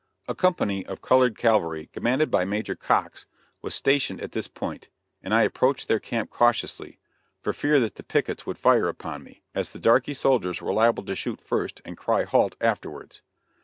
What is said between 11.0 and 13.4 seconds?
to shoot first and cry "halt" afterwards.